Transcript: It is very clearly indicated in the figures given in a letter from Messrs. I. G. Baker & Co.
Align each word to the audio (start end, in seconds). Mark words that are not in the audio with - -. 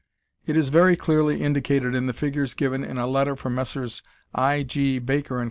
It 0.47 0.57
is 0.57 0.69
very 0.69 0.95
clearly 0.95 1.43
indicated 1.43 1.93
in 1.93 2.07
the 2.07 2.13
figures 2.13 2.55
given 2.55 2.83
in 2.83 2.97
a 2.97 3.05
letter 3.05 3.35
from 3.35 3.53
Messrs. 3.53 4.01
I. 4.33 4.63
G. 4.63 4.97
Baker 4.97 5.35
& 5.35 5.37
Co. 5.37 5.39